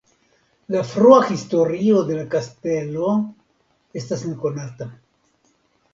[0.75, 3.13] La frua historio de la kastelo
[4.03, 4.93] estas nekonata.